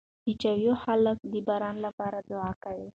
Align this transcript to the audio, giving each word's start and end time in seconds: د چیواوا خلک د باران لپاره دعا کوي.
د 0.25 0.27
چیواوا 0.41 0.73
خلک 0.83 1.17
د 1.31 1.35
باران 1.47 1.75
لپاره 1.85 2.17
دعا 2.29 2.51
کوي. 2.63 2.87